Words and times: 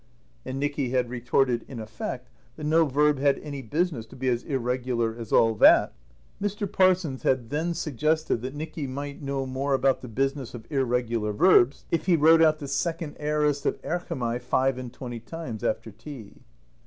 And 0.43 0.59
Nicky 0.59 0.89
had 0.89 1.11
retorted, 1.11 1.63
in 1.67 1.79
effect, 1.79 2.27
that 2.55 2.63
no 2.63 2.87
verb 2.87 3.19
had 3.19 3.37
any 3.37 3.61
business 3.61 4.07
to 4.07 4.15
be 4.15 4.29
as 4.29 4.41
irregular 4.41 5.15
as 5.15 5.31
all 5.31 5.53
that. 5.53 5.93
Mr. 6.41 6.65
Parsons 6.65 7.21
had 7.21 7.51
then 7.51 7.75
suggested 7.75 8.41
that 8.41 8.55
Nicky 8.55 8.87
might 8.87 9.21
know 9.21 9.45
more 9.45 9.75
about 9.75 10.01
the 10.01 10.07
business 10.07 10.55
of 10.55 10.65
irregular 10.71 11.33
verbs 11.33 11.85
if 11.91 12.07
he 12.07 12.15
wrote 12.15 12.41
out 12.41 12.57
the 12.57 12.67
second 12.67 13.15
aorist 13.19 13.63
of 13.67 13.79
[Greek: 13.79 13.91
erchomai] 13.93 14.41
five 14.41 14.79
and 14.79 14.91
twenty 14.91 15.19
times 15.19 15.63
after 15.63 15.91
tea. 15.91 16.41